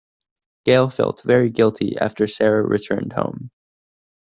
[0.65, 3.51] Gail felt very guilty after Sarah returned home.